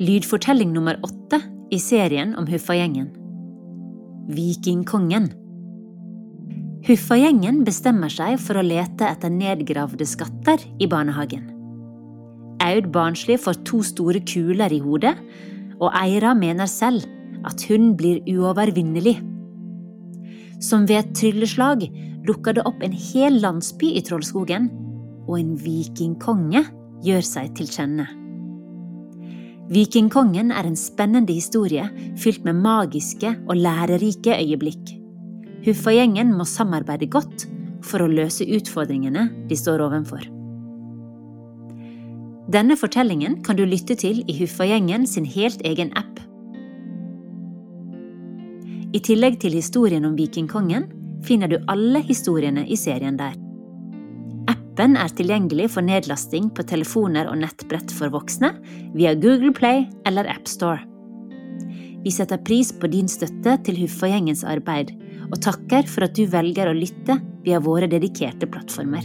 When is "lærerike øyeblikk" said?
33.56-34.90